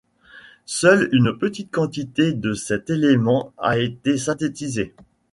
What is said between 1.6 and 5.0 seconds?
quantité de cet élément a été synthétisée.